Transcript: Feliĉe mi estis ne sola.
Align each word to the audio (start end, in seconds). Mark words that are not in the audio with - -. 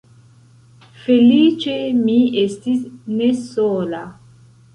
Feliĉe 1.03 1.75
mi 1.99 2.15
estis 2.45 2.81
ne 3.19 3.29
sola. 3.45 4.03